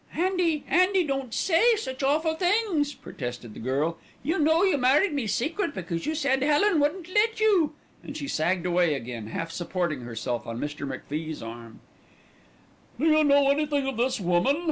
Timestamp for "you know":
4.23-4.63, 13.05-13.51